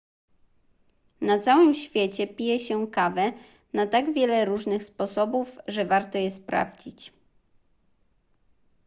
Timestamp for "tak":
3.87-4.13